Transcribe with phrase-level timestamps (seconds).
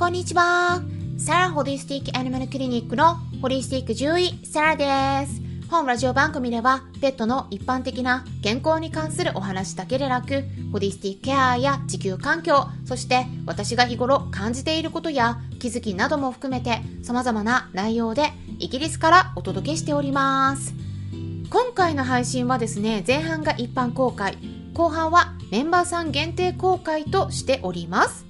[0.00, 0.80] こんにちは。
[1.18, 5.42] サラホリスティックアニマルクリニックのホリスティック獣医、サラです。
[5.68, 20.72] 本ラジオ番組では、ペットの一般的な健康に関するお話だけでなく、ホリスティックケアや地球環境、そして私が日頃感じていることや気づきなども含めて様々な内容でイギリスからお届けしております。
[21.50, 24.38] 今回の配信はですね、前半が一般公開、
[24.72, 28.24] 後半はメンバーさん限定公開としております。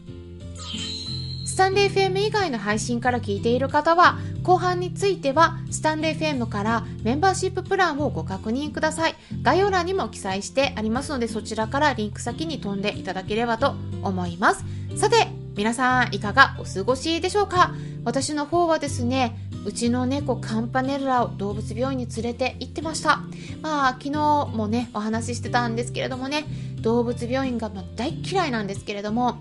[1.50, 9.16] スタンレー FM 以外の配信から聞いている方は、後半については、スタンレー FM からメンバーシッププランをご確認ください。
[9.42, 14.64] 概要欄にも記載してありますので、そちらからリンク先に飛んでいただければと思います。
[14.94, 17.74] さて、皆さんいかがお過ごしでしょうか？
[18.04, 19.36] 私の方はですね、
[19.66, 23.22] うちの猫カンパネルラを動物病院に連れて行ってました。
[23.60, 26.44] まあ、昨日もね、お話ししてたんですけれどもね、
[26.80, 29.38] 動物病院が大嫌いなんですけれども、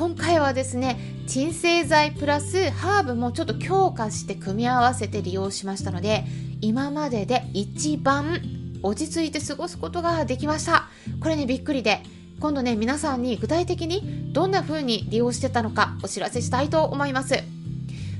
[0.00, 6.24] 今回はですね鎮静剤プラスハーブもちょっと強化して組み合わせて利用しましたので
[6.62, 8.40] 今までで一番
[8.82, 10.88] 落ち着いて過ごすことができました
[11.20, 12.00] これねびっくりで
[12.40, 17.34] 今度ね皆さんに具体的にどんな風に利用してたのかお知らせしたいと思います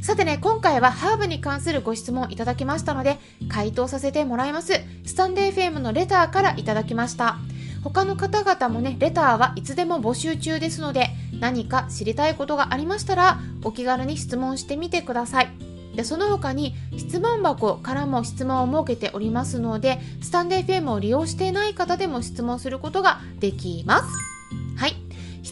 [0.02, 3.18] さてね、今回はハーブに関するご質問いただきましたので、
[3.50, 4.80] 回答させてもらいます。
[5.04, 7.36] スタンデー FM のレターからいただきました。
[7.82, 11.08] 他の方々もね、レターはいつでも募集中ですので、
[11.40, 15.50] 何か知りたいことがありましたら、お気軽に質問してみてください。
[15.94, 24.29] でその他に質問箱からも質問を設けておりますので、スタンデー FM を利用していない方でも質問することができます。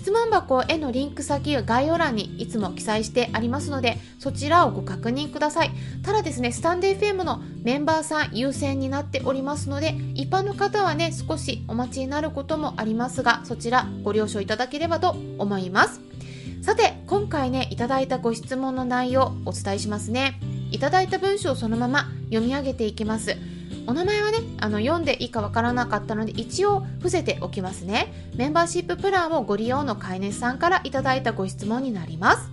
[0.09, 5.71] 質問箱へのリンク先は概要欄にいつも記載してありますので、そちらをご確認ください。
[6.03, 16.01] ただですね、スタンデー FM のメンバーさん優先になっておりますので、一般の方はね、少しお待ちになることもありますが、そちらご了承いただければと思います。
[16.63, 20.41] さて、今回ね、いただいたご質問の内容をお伝えしますね。
[20.71, 23.37] いただいた文章をそのまま読み上げていきます。
[23.89, 28.13] お名前はね、あの、読んでいいかわからなかったので、一応伏せておきますね。
[28.37, 32.51] メンバーシッププランをご利用の飼い主さんからいただいたご質問になります。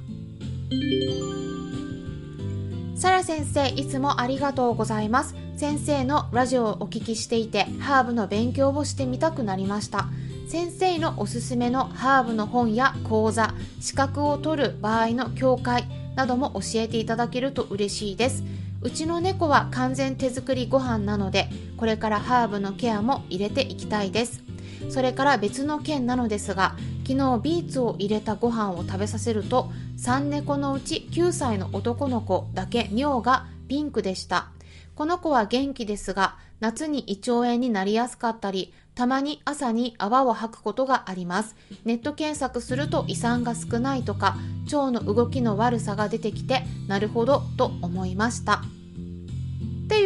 [2.96, 5.36] サラ先生、いつもありがとうございます。
[5.58, 10.08] 先生のラジオをお聞きしていて、ハーブの勉強をしてみたくなりました。
[10.48, 15.84] 先生のおすすめのハーブの本や講座、資格を取る場合の教会
[16.16, 18.42] なども教えていただけると嬉しいです。
[18.86, 24.44] うちの猫は完全手作りご飯なのでこれからハーブのケアも入れていきたいです
[24.90, 26.76] それから別の件なのですが
[27.08, 34.50] 昨日ビーツを入れたご飯を食べさせると3猫のうち9歳の男の子だけ尿がピンクでした
[34.94, 41.58] この子は元気ですが夏に胃腸炎になりやすかったりたまに朝に泡を吐くことがあります。
[41.84, 44.38] ネット検索すると胃酸が少ないとか、
[44.72, 48.64] 腸の動きの悪さが出てきて、なるほどと思いました。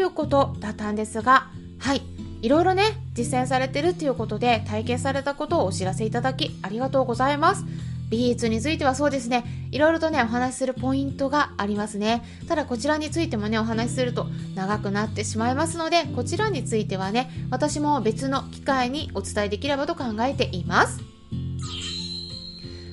[0.09, 1.47] いうことだったんですが、
[1.79, 2.01] はい。
[2.41, 2.83] いろいろね、
[3.15, 7.65] 実践されてるっていうことで体験されたことをお知らせいただきありがとうございます。
[8.09, 12.23] ビーツについてはそうですね、いろいろとね、お話しするポイントがありますね。
[12.47, 14.25] ただこちらについてもね、お話しすると
[14.55, 20.99] 長くなってしまいますので、こちらについてはね、私も別の機会にお伝えできればと考えています。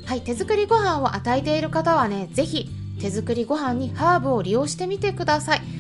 [0.05, 2.69] はい、手作りご飯を与えている方はね、ぜひ
[3.01, 5.76] 手作りご飯にハーブを利用してみてください。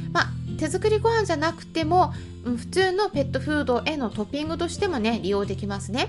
[0.58, 2.12] 手作りご飯じゃなくても、
[2.44, 6.08] 普通のペットフードへのトッピングとしてもね、利用できますね。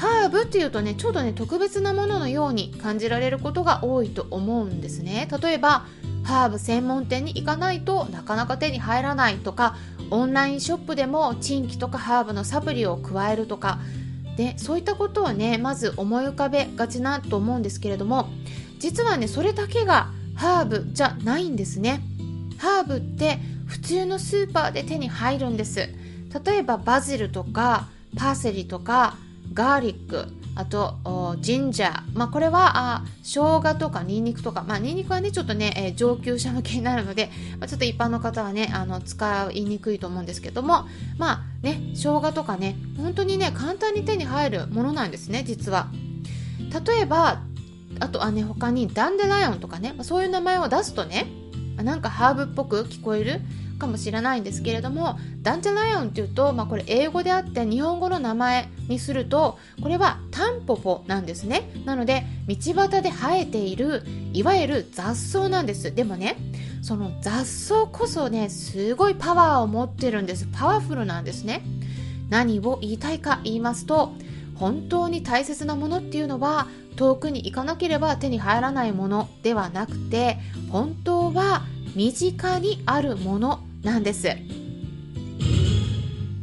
[0.00, 5.28] ハーブっていうとねちょっとね特別なもののように感じられることが多いと思うんですね。
[5.42, 5.84] 例えば
[6.24, 9.76] ハーブ専門店に行かないとなかなか手に入らないとか
[10.10, 13.78] オンラインショップでもチンキとかハーブのサプリを加えるとか。
[14.38, 18.30] でそういったことはねまず思い浮かべがちなと思うんですけれども
[18.78, 22.00] 実はねそれだけがハーブじゃないんですね。
[22.56, 23.38] ハーブって
[23.70, 25.88] 普通のスーパーで手に入るんです。
[26.44, 29.16] 例えばバジルとかパセリとか
[29.52, 40.86] ガーリックあとジンジャー、まあ、これはあ生姜とかニンニクとか、まあ、ニンニクはねちょっとね、えー、上級者向けになるので、まあ、ちょっと一般の方はねあの使いにくいと思うんですけども。
[41.18, 45.88] まあね生姜とかね本当にね簡単に手に入るものなんですね実は。
[46.86, 47.40] 例えば
[47.98, 51.26] あとはね他にダンデライオンとかね、ま、そういう名前を出すとね
[51.82, 53.40] なんかハーブっぽく聞こえる
[53.78, 61.70] かもしれないんですけれどもダンジャライオンっていうと、まあ、これ英語であって日本語の名前にするとこれはタンポポなんですね。
[61.84, 65.92] なので道端で生えているいわゆる雑草なんです。
[65.94, 66.36] でもね
[66.82, 70.46] その雑草こそねすごいパワーを持ってるんです。
[70.52, 71.62] パワフルなんですね。
[72.28, 74.12] 何を言いたいか言いますと
[74.54, 80.38] 本当に大切なものっていうのは遠くに行かなければ手に入らないものではなくて
[80.70, 81.62] 本当は
[81.94, 84.28] 身近にあるものなんです。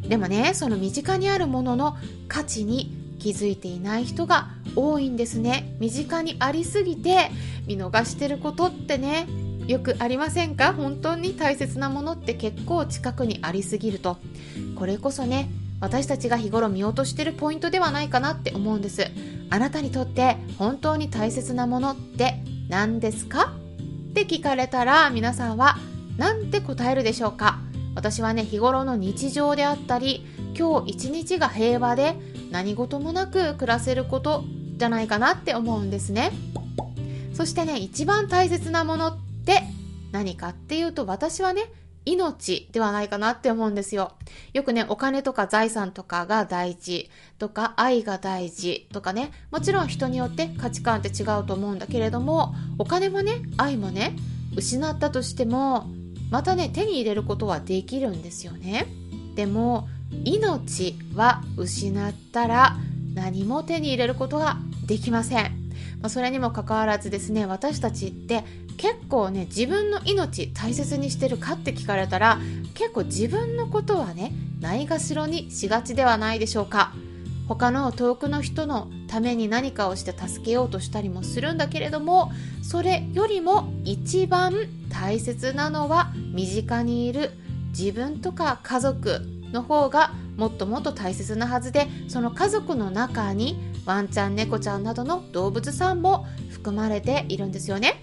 [0.08, 1.98] でもねその身近にあるものの
[2.28, 5.76] 価値に気づいていない人が多いんですね。
[5.80, 7.30] 身近にありすぎて
[7.66, 9.28] 見逃してることってね
[9.68, 10.74] よくありませんか？
[10.74, 14.18] 本当に大切なものって結構近くにありすぎると。
[14.76, 15.50] これこそね
[15.82, 19.08] 私たちが日頃見落としてるポイントではないかなって思うんです。
[19.50, 23.54] あなたにとって本当に大切なものって何ですか？
[24.10, 25.78] って聞かれたら皆さんは
[26.18, 27.60] 何て答えるでしょうか？
[27.96, 30.26] 私はね日頃の日常であったり
[30.58, 32.16] 今日一日が平和で
[32.52, 34.44] 何事もなく暮らせること
[34.78, 36.32] じゃないかなって思うんですね。
[37.34, 39.64] そしてね一番大切なものって
[40.12, 41.64] 何かっていうと私はね
[42.08, 44.14] 命ではないかなって思うんですよ。
[44.54, 54.16] よくね、お金とか財産とかが大事とか愛が大事とかね、もちろん人によって価値観って違うと思うんだけれども、お金もね、愛もね、
[54.56, 55.88] 失ったとしても、
[56.32, 58.88] またね、手に入れることはできるんですよね。
[59.36, 59.90] でも、
[60.24, 62.78] 命は失ったら
[63.14, 65.67] 何も手に入れることができません。
[66.02, 68.44] まあ、それにもかかわらずですね私たちって
[68.78, 72.40] 結構ね自分の命大切にしてるかって聞かれたら
[72.76, 76.94] 結構自分のことはねないがしろにしがちではないでしょうか。
[77.48, 84.54] 他の遠くの人のために何かをして助けようとしたりもするんだけれどもそれよりも一番
[84.90, 87.32] 大切なのは身近にいる
[87.70, 89.22] 自分とか家族
[89.54, 93.58] の方がもっともっと大切なはずでその家族の中に
[93.88, 98.02] ワンちゃん猫ちゃんなどの動物さんも含まれているんですよね。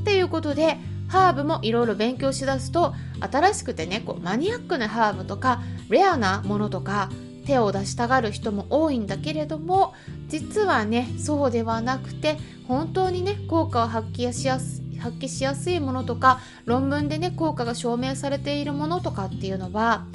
[0.00, 0.78] っていうことで
[1.08, 7.10] ハーブもいろいろ勉強しだすと新しくてねこうマニアックなハーブとかレアなものとか
[7.46, 9.94] 手を出したがる人も多いんだけれども
[10.28, 20.06] 実はねそうではなくて本当にね効果を発揮しやす発揮しやすいものとか論文でね効果が証明されているものとかっていうのは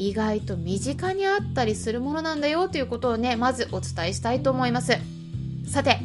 [0.00, 4.96] 意外と身近にあったりするものなんだよということをねまずお伝えしたいと思います。
[5.68, 5.98] さて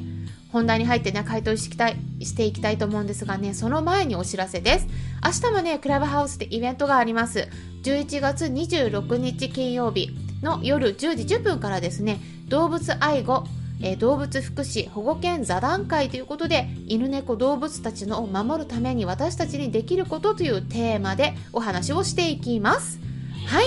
[0.52, 4.88] 本題に入ってね回答していきたいしていきたいと思うんですがねその前にお知らせです。
[5.24, 7.48] 明日もねクラブハウスでイベントがあります。
[7.84, 10.10] 11月26日金曜日
[10.42, 12.20] の夜10時10分からですね
[12.50, 13.46] 動物愛護
[13.82, 23.00] え動物福祉保護犬座談会ということで犬猫動物たちのを守るために私たちにできることというテーマでお話をしていきます。
[23.46, 23.66] はい。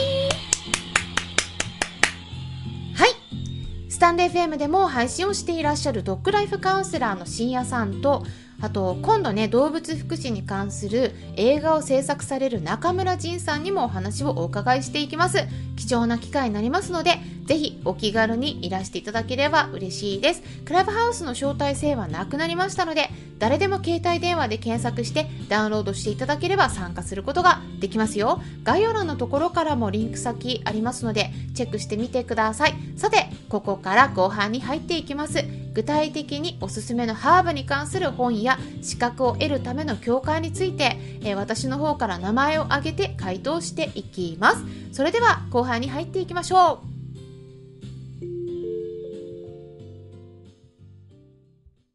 [4.09, 8.25] タンデー FM でも配信をしていらっしゃるドッグライフカウンセラーの深夜さんと
[8.59, 15.45] あと今度ね動物福祉に関する映画を制作される中村仁さんにもお話をお伺いしていきます。
[15.77, 20.43] 貴重な機会になりますのでぜひお気軽にいらしていただければ嬉しいです。
[20.67, 23.09] クラブハウスの招待制はなくなりましたので
[23.39, 28.43] 誰でも携帯電話で検索してダウンロードしていただければ参加することができますよ。
[28.65, 32.75] 概要欄のところからもリンク先ありますのでチェックしてみてください。
[32.99, 35.43] さてここから後半に入っていきます。
[35.73, 44.65] 具体的におすすめのハーブに関する本や資格を得るための教会について、え、私の方から名前を挙げて回答していきます。
[44.93, 46.98] それでは後半に入っていきましょう。